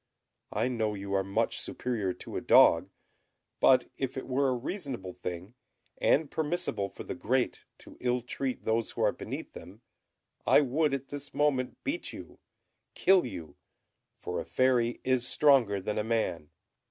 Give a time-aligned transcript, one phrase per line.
[0.51, 2.89] I know you are much superior to a dog;
[3.59, 5.53] but if it were a reasonable thing,
[5.99, 9.83] and permissible for the great to ill treat those who are beneath them,
[10.43, 12.39] I would at this moment beat you
[12.95, 13.57] kill you,
[14.17, 16.49] for a Fairy is stronger than a man.